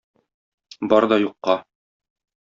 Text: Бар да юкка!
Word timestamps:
Бар 0.93 1.05
да 1.11 1.19
юкка! 1.23 1.59